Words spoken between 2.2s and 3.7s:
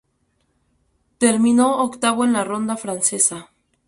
en la ronda francesa.